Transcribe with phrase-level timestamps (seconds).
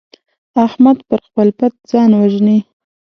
[0.65, 2.57] احمد پر خپل پت ځان وژني.